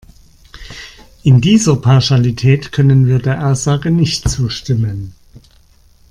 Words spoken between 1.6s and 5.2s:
Pauschalität können wir der Aussage nicht zustimmen.